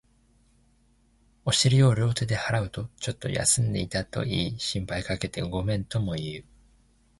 [1.45, 6.45] お尻を両手で払うと、ちょっと休んでいたと言い、心配かけてごめんとも言う